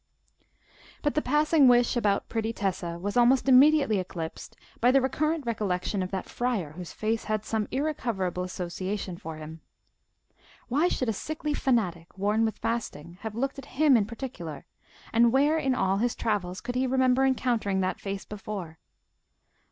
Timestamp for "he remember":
16.73-17.23